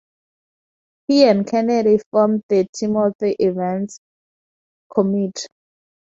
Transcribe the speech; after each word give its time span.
He 1.07 1.25
and 1.29 1.45
Kennedy 1.45 1.99
formed 2.09 2.41
the 2.49 2.67
Timothy 2.73 3.35
Evans 3.39 3.99
Committee. 4.91 5.45